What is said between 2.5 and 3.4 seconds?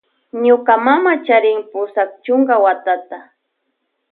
watata.